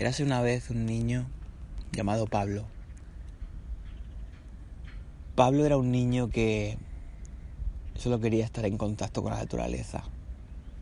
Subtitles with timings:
[0.00, 1.26] Érase una vez un niño
[1.92, 2.64] llamado Pablo.
[5.34, 6.78] Pablo era un niño que
[7.96, 10.04] solo quería estar en contacto con la naturaleza,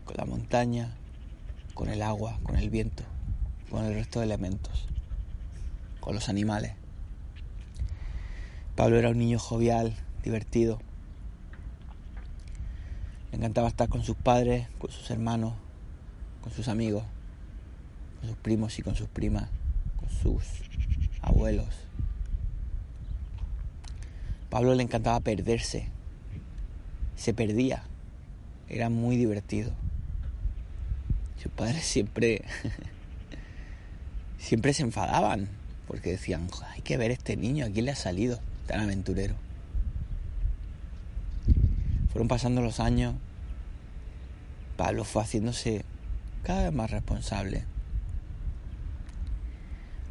[0.05, 0.95] con la montaña,
[1.73, 3.03] con el agua, con el viento,
[3.69, 4.87] con el resto de elementos,
[5.99, 6.75] con los animales.
[8.77, 10.79] Pablo era un niño jovial, divertido.
[13.31, 15.55] Le encantaba estar con sus padres, con sus hermanos,
[16.41, 17.03] con sus amigos
[18.19, 19.49] con sus primos y con sus primas,
[19.97, 20.43] con sus
[21.21, 21.67] abuelos.
[24.49, 25.87] Pablo le encantaba perderse,
[27.15, 27.83] se perdía,
[28.67, 29.71] era muy divertido.
[31.41, 32.43] Sus padres siempre,
[34.39, 35.47] siempre se enfadaban
[35.87, 39.35] porque decían, hay que ver este niño, ¿a quién le ha salido tan aventurero?
[42.11, 43.15] Fueron pasando los años,
[44.77, 45.85] Pablo fue haciéndose
[46.43, 47.65] cada vez más responsable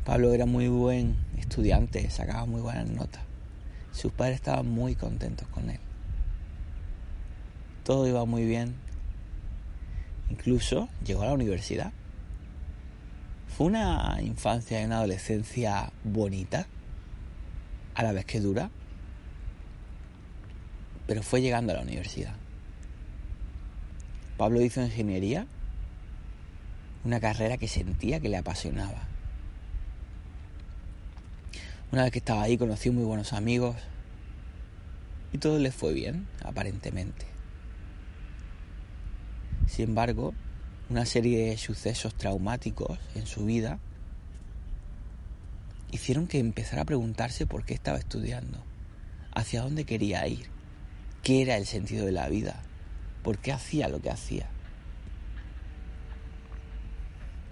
[0.08, 3.20] Pablo era muy buen estudiante, sacaba muy buenas notas.
[3.92, 5.80] Sus padres estaban muy contentos con él.
[7.84, 8.74] Todo iba muy bien.
[10.30, 11.92] Incluso llegó a la universidad.
[13.54, 16.66] Fue una infancia y una adolescencia bonita,
[17.94, 18.70] a la vez que dura,
[21.06, 22.32] pero fue llegando a la universidad.
[24.38, 25.46] Pablo hizo ingeniería,
[27.04, 29.06] una carrera que sentía que le apasionaba.
[31.90, 33.74] Una vez que estaba ahí conocí muy buenos amigos
[35.32, 37.24] y todo le fue bien, aparentemente.
[39.66, 40.34] Sin embargo,
[40.90, 43.78] una serie de sucesos traumáticos en su vida
[45.90, 48.62] hicieron que empezara a preguntarse por qué estaba estudiando,
[49.34, 50.50] hacia dónde quería ir,
[51.22, 52.60] qué era el sentido de la vida,
[53.22, 54.46] por qué hacía lo que hacía.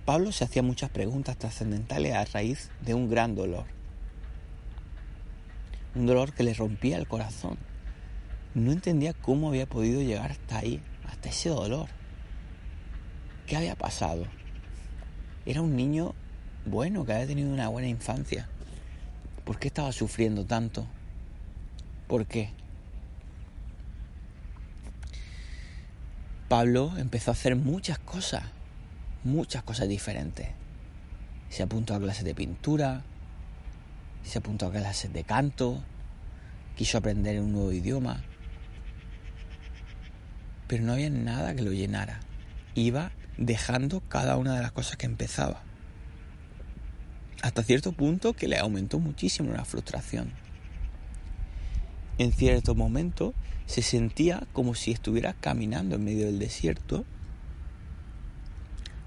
[0.05, 3.76] Pablo se hacía muchas preguntas trascendentales a raíz de un gran dolor
[5.97, 7.57] un dolor que le rompía el corazón.
[8.55, 11.89] No entendía cómo había podido llegar hasta ahí, hasta ese dolor.
[13.47, 14.27] ¿Qué había pasado?
[15.47, 16.15] Era un niño
[16.67, 18.49] bueno, que había tenido una buena infancia.
[19.45, 20.87] ¿Por qué estaba sufriendo tanto?
[22.09, 22.51] ¿Por qué?
[26.49, 28.45] Pablo empezó a hacer muchas cosas,
[29.25, 30.49] muchas cosas diferentes.
[31.49, 33.03] Se apuntó a clases de pintura,
[34.27, 35.83] se apuntó a clases de canto,
[36.77, 38.23] quiso aprender un nuevo idioma,
[40.67, 42.21] pero no había nada que lo llenara.
[42.75, 45.63] Iba dejando cada una de las cosas que empezaba.
[47.43, 50.33] Hasta cierto punto que le aumentó muchísimo la frustración.
[52.19, 53.35] En cierto momento
[53.67, 57.05] se sentía como si estuviera caminando en medio del desierto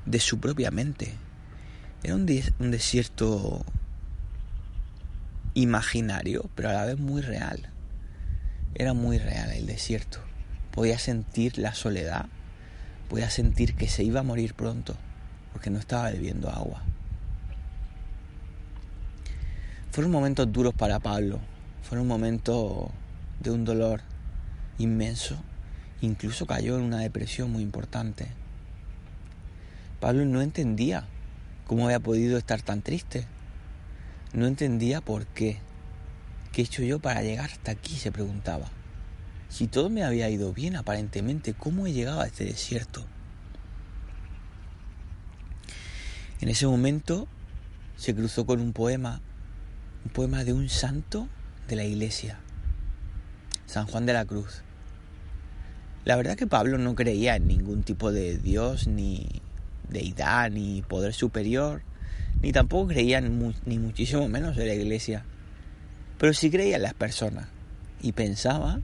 [0.05, 1.13] de su propia mente.
[2.03, 2.27] Era un,
[2.59, 3.65] un desierto
[5.53, 7.69] imaginario, pero a la vez muy real.
[8.75, 10.19] Era muy real el desierto.
[10.71, 12.27] Podía sentir la soledad,
[13.09, 14.95] podía sentir que se iba a morir pronto,
[15.51, 16.83] porque no estaba bebiendo agua.
[19.91, 21.39] Fueron momentos duros para Pablo,
[21.81, 22.89] fueron momentos
[23.39, 24.01] de un dolor
[24.77, 25.35] inmenso,
[26.01, 28.27] incluso cayó en una depresión muy importante.
[29.99, 31.05] Pablo no entendía
[31.65, 33.25] cómo había podido estar tan triste,
[34.33, 35.59] no entendía por qué.
[36.51, 37.95] ¿Qué he hecho yo para llegar hasta aquí?
[37.95, 38.69] se preguntaba.
[39.49, 43.05] Si todo me había ido bien aparentemente, ¿cómo he llegado a este desierto?
[46.41, 47.27] En ese momento
[47.97, 49.21] se cruzó con un poema,
[50.05, 51.27] un poema de un santo
[51.67, 52.39] de la iglesia,
[53.65, 54.61] San Juan de la Cruz.
[56.05, 59.27] La verdad que Pablo no creía en ningún tipo de Dios, ni
[59.89, 61.81] deidad, ni poder superior,
[62.41, 65.25] ni tampoco creían ni muchísimo menos en la iglesia,
[66.17, 67.47] pero sí creía en las personas.
[68.01, 68.79] Y pensaba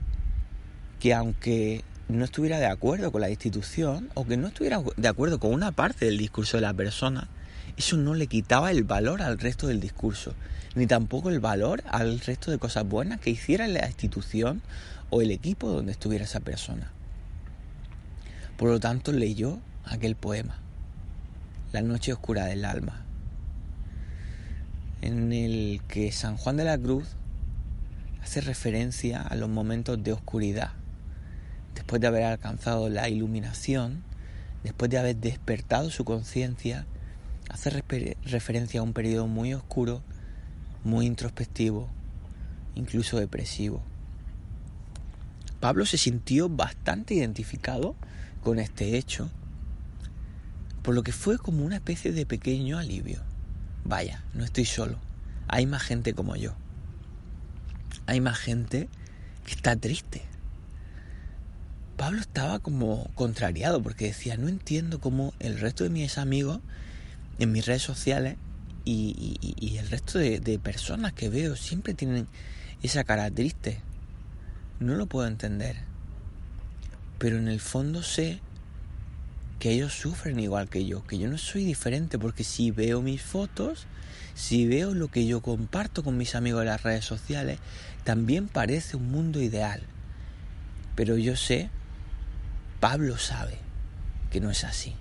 [1.00, 5.40] que aunque no estuviera de acuerdo con la institución o que no estuviera de acuerdo
[5.40, 7.28] con una parte del discurso de la persona,
[7.76, 10.34] eso no le quitaba el valor al resto del discurso,
[10.74, 14.62] ni tampoco el valor al resto de cosas buenas que hiciera la institución
[15.10, 16.90] o el equipo donde estuviera esa persona.
[18.56, 20.60] Por lo tanto, leyó aquel poema
[21.72, 23.05] la noche oscura del alma,
[25.06, 27.06] en el que San Juan de la Cruz
[28.22, 30.72] hace referencia a los momentos de oscuridad,
[31.76, 34.02] después de haber alcanzado la iluminación,
[34.64, 36.86] después de haber despertado su conciencia,
[37.48, 40.02] hace referencia a un periodo muy oscuro,
[40.82, 41.88] muy introspectivo,
[42.74, 43.82] incluso depresivo.
[45.60, 47.94] Pablo se sintió bastante identificado
[48.42, 49.30] con este hecho,
[50.82, 53.25] por lo que fue como una especie de pequeño alivio.
[53.86, 54.98] Vaya, no estoy solo,
[55.48, 56.54] hay más gente como yo.
[58.06, 58.88] Hay más gente
[59.44, 60.22] que está triste.
[61.96, 66.60] Pablo estaba como contrariado porque decía, no entiendo cómo el resto de mis amigos
[67.38, 68.36] en mis redes sociales
[68.84, 72.28] y, el resto de personas que veo siempre tienen
[72.82, 73.80] esa cara triste.
[74.78, 75.76] No lo puedo entender.
[77.18, 78.40] Pero en el fondo sé
[79.58, 83.22] que ellos sufren igual que yo, que yo no soy diferente porque si veo mis
[83.22, 83.86] fotos,
[84.34, 87.58] si veo lo que yo comparto con mis amigos en las redes sociales,
[88.04, 89.82] también parece un mundo ideal.
[90.94, 91.70] Pero yo sé,
[92.80, 93.58] Pablo sabe
[94.30, 94.94] que no es así.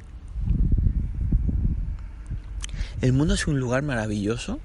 [3.02, 4.60] El mundo es un lugar maravilloso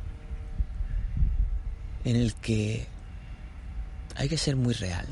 [2.04, 2.86] en el que
[4.14, 5.06] hay que ser muy real,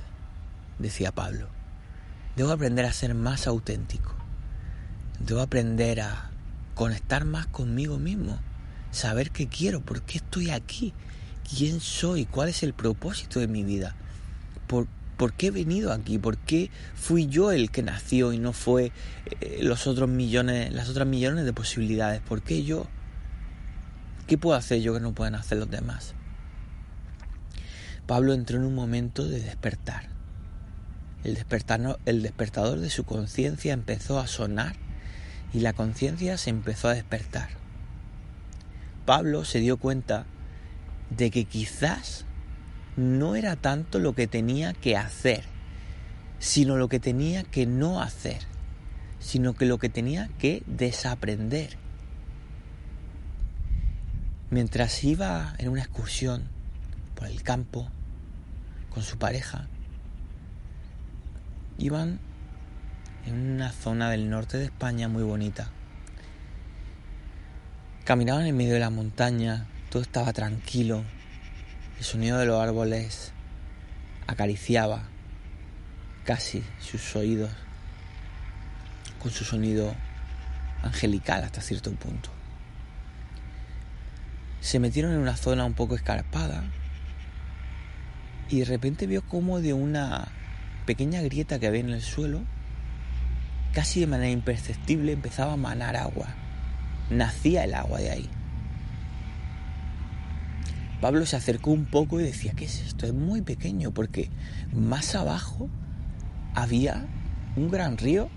[0.79, 1.49] decía Pablo.
[2.37, 4.18] Debo aprender a ser más auténtico.
[5.21, 6.31] Debo aprender a
[6.75, 8.39] conectar más conmigo mismo.
[8.91, 10.95] Saber qué quiero, por qué estoy aquí,
[11.49, 13.95] quién soy, cuál es el propósito de mi vida.
[14.67, 14.87] Por,
[15.19, 16.17] ¿Por qué he venido aquí?
[16.17, 18.93] ¿Por qué fui yo el que nació y no fue
[19.41, 22.21] eh, los otros millones, las otras millones de posibilidades?
[22.21, 22.87] ¿Por qué yo?
[24.29, 26.15] ¿Qué puedo hacer yo que no pueden hacer los demás?
[28.07, 30.09] Pablo entró en un momento de despertar.
[31.25, 31.37] El,
[32.07, 34.77] el despertador de su conciencia empezó a sonar
[35.53, 37.49] y la conciencia se empezó a despertar.
[39.07, 40.27] Pablo se dio cuenta
[41.11, 42.25] de que quizás
[42.97, 45.45] no era tanto lo que tenía que hacer,
[46.39, 48.43] sino lo que tenía que no hacer,
[49.19, 51.77] sino que lo que tenía que desaprender.
[54.51, 56.45] Mientras iba en una excursión
[57.15, 57.89] por el campo,
[58.91, 59.69] con su pareja.
[61.79, 62.19] Iban
[63.29, 65.71] en una zona del norte de España muy bonita.
[68.05, 71.05] Caminaban en medio de la montaña, todo estaba tranquilo,
[71.99, 73.33] el sonido de los árboles
[74.27, 75.03] acariciaba
[76.25, 77.51] casi sus oídos
[79.19, 79.95] con su sonido
[80.83, 82.31] angelical hasta cierto punto.
[84.61, 86.65] Se metieron en una zona un poco escarpada,
[88.49, 90.29] y de repente vio como de una
[90.87, 92.43] pequeña grieta que había en el suelo,
[93.73, 96.29] casi de manera imperceptible empezaba a manar agua.
[97.11, 98.31] Nacía el agua de ahí.
[101.01, 103.07] Pablo se acercó un poco y decía, ¿qué es esto?
[103.07, 104.31] Es muy pequeño porque
[104.73, 105.69] más abajo
[106.55, 107.07] había
[107.57, 108.29] un gran río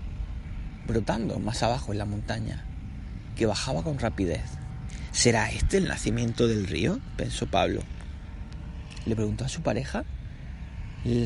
[0.86, 2.64] brotando más abajo en la montaña,
[3.36, 4.44] que bajaba con rapidez.
[5.10, 7.00] ¿Será este el nacimiento del río?
[7.16, 7.82] pensó Pablo
[9.06, 10.04] le preguntó a su pareja,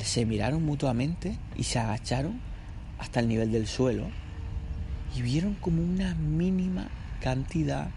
[0.03, 2.41] se miraron mutuamente y se agacharon
[2.99, 4.09] hasta el nivel del suelo
[5.15, 6.89] y vieron como una mínima
[7.21, 7.89] cantidad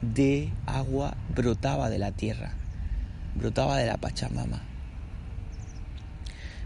[0.00, 2.52] de agua brotaba de la tierra,
[3.34, 4.62] brotaba de la Pachamama.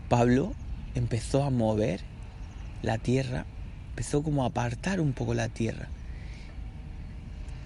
[0.09, 0.55] Pablo
[0.95, 2.01] empezó a mover
[2.83, 3.45] la tierra,
[3.91, 5.89] empezó como a apartar un poco la tierra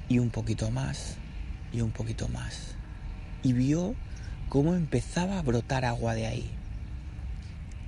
[0.09, 1.17] y un poquito más
[1.73, 2.75] y un poquito más
[3.43, 3.95] y vio
[4.49, 6.51] cómo empezaba a brotar agua de ahí.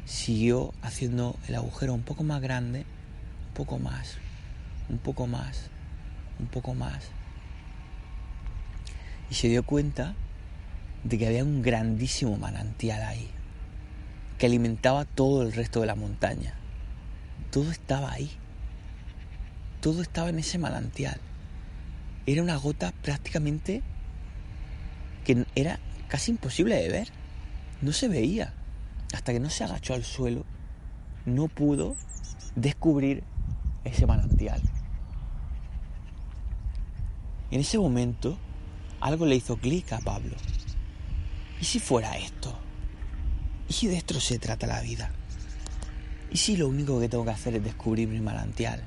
[0.04, 2.84] Siguió haciendo el agujero un poco más grande,
[3.48, 4.18] un poco más,
[4.88, 5.70] un poco más,
[6.40, 7.04] un poco más.
[9.30, 10.14] Y se dio cuenta
[11.04, 13.30] de que había un grandísimo manantial ahí,
[14.38, 16.54] que alimentaba todo el resto de la montaña.
[17.50, 18.30] Todo estaba ahí.
[19.80, 21.20] Todo estaba en ese manantial.
[22.26, 23.82] Era una gota prácticamente
[25.24, 25.78] que era
[26.08, 27.08] casi imposible de ver.
[27.80, 28.54] No se veía.
[29.12, 30.44] Hasta que no se agachó al suelo,
[31.26, 31.96] no pudo
[32.56, 33.22] descubrir
[33.84, 34.60] ese manantial.
[37.50, 38.38] En ese momento,
[39.00, 40.34] algo le hizo clic a Pablo.
[41.60, 42.58] ¿Y si fuera esto?
[43.68, 45.12] ¿Y si de esto se trata la vida?
[46.30, 48.82] ¿Y si lo único que tengo que hacer es descubrir mi manantial?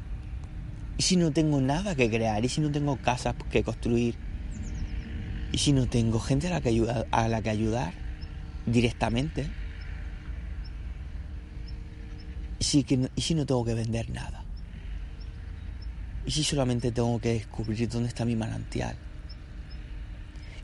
[0.98, 2.44] ¿Y si no tengo nada que crear?
[2.44, 4.16] ¿Y si no tengo casas que construir?
[5.52, 7.94] ¿Y si no tengo gente a la que, a la que ayudar
[8.66, 9.50] directamente?
[12.66, 14.44] ¿Y si, ¿Y si no tengo que vender nada?
[16.26, 18.96] ¿Y si solamente tengo que descubrir dónde está mi manantial?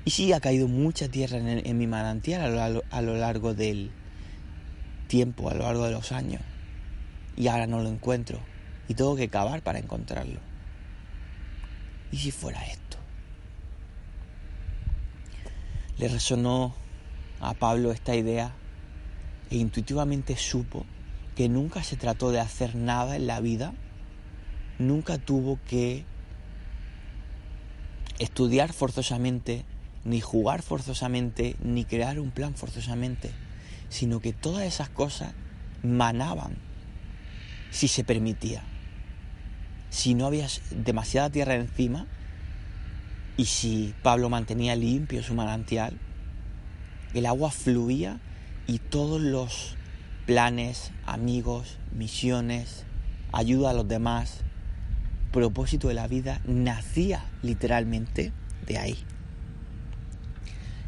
[0.04, 3.92] ¿Y si ha caído mucha tierra en, mi manantial a lo largo del
[5.10, 6.42] tiempo, a lo largo de los años?
[7.38, 8.40] Y ahora no lo encuentro.
[8.88, 10.40] Y tengo que cavar para encontrarlo.
[12.12, 12.98] ¿Y si fuera esto?
[16.00, 16.74] Le resonó
[17.42, 18.52] a Pablo esta idea
[19.52, 20.84] e intuitivamente supo
[21.42, 23.74] que nunca se trató de hacer nada en la vida,
[24.78, 26.06] nunca tuvo que
[28.20, 29.66] estudiar forzosamente,
[30.06, 33.32] ni jugar forzosamente, ni crear un plan forzosamente,
[33.90, 35.34] sino que todas esas cosas
[35.82, 36.58] manaban
[37.72, 38.62] si se permitía.
[39.90, 42.06] Si no había demasiada tierra encima
[43.36, 45.98] y si Pablo mantenía limpio su manantial,
[47.16, 48.20] el agua fluía
[48.68, 49.76] y todos los
[50.26, 52.86] planes, amigos, misiones,
[53.32, 54.42] ayuda a los demás,
[55.32, 58.34] propósito de la vida nacía literalmente
[58.68, 58.98] de ahí.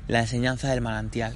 [0.08, 1.36] La enseñanza del manantial.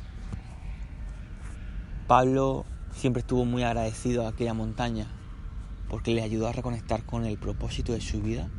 [2.08, 5.08] Pablo siempre estuvo muy agradecido a aquella montaña
[5.90, 8.50] porque le ayudó a reconectar con el propósito de su vida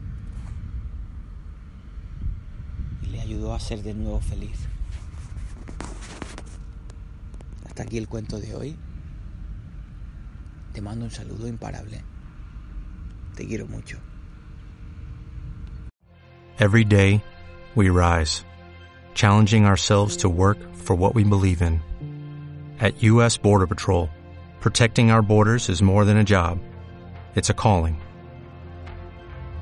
[3.02, 4.66] y le ayudó a ser de nuevo feliz.
[7.66, 8.76] Hasta aquí el cuento de hoy.
[10.72, 12.02] Te mando un saludo imparable.
[13.34, 13.98] Te quiero mucho.
[16.58, 17.22] Every day,
[17.76, 18.44] we rise,
[19.14, 21.80] challenging ourselves to work for what we believe in.
[22.80, 23.36] At U.S.
[23.36, 24.10] Border Patrol,
[24.60, 26.58] protecting our borders is more than a job,
[27.36, 28.00] it's a calling.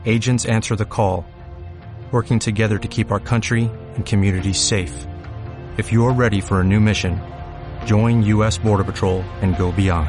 [0.06, 1.26] Agents answer the call,
[2.12, 5.06] working together to keep our country and communities safe.
[5.76, 7.20] If you're ready for a new mission,
[7.84, 8.56] join U.S.
[8.56, 10.08] Border Patrol and go beyond.